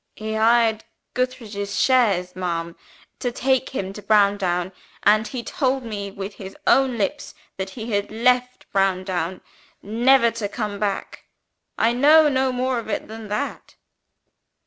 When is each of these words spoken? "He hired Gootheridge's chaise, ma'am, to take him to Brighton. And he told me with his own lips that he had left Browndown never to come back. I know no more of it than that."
"He 0.15 0.33
hired 0.33 0.83
Gootheridge's 1.13 1.79
chaise, 1.79 2.35
ma'am, 2.35 2.75
to 3.19 3.31
take 3.31 3.69
him 3.69 3.93
to 3.93 4.01
Brighton. 4.01 4.71
And 5.03 5.27
he 5.27 5.43
told 5.43 5.83
me 5.85 6.09
with 6.09 6.33
his 6.33 6.57
own 6.65 6.97
lips 6.97 7.35
that 7.57 7.69
he 7.69 7.91
had 7.91 8.09
left 8.09 8.65
Browndown 8.71 9.41
never 9.83 10.31
to 10.31 10.49
come 10.49 10.79
back. 10.79 11.25
I 11.77 11.93
know 11.93 12.27
no 12.29 12.51
more 12.51 12.79
of 12.79 12.89
it 12.89 13.07
than 13.07 13.27
that." 13.27 13.75